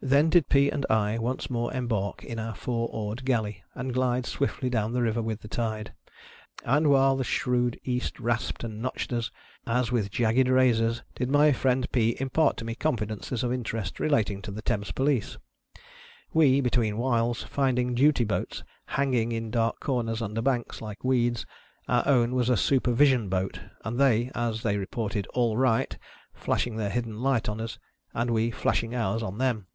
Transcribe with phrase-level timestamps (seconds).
[0.00, 4.26] Then did Pea and I once more embark in our four oared galley, and glide
[4.26, 5.92] swiftly down the river with the tide.
[6.64, 9.32] And while the shrewd East rasped and notched us.
[9.66, 13.52] as with jagged razors, did my friend Pea impart to me confidences Thames Police of
[13.52, 15.38] interest relating to the
[16.32, 21.06] we betweenwhiles finding 1 duty boats" hanging in dark corners under 484 HOUSEHOLD WORDS.
[21.10, 21.46] [Conducted
[21.88, 24.76] by banks, like weeds— our own was a "super vision boat"— and they, as they
[24.78, 25.98] reported" all right!"
[26.32, 27.80] flashing their hidden light on us,
[28.14, 29.66] and we flashing ours on them.